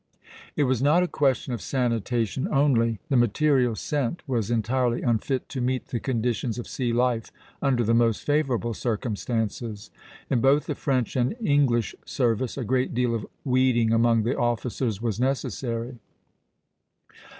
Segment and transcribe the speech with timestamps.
[0.55, 5.61] It was not a question of sanitation only; the material sent was entirely unfit to
[5.61, 7.31] meet the conditions of sea life
[7.61, 9.91] under the most favorable circumstances.
[10.27, 15.03] In both the French and English service a great deal of weeding among the officers
[15.03, 15.99] was necessary.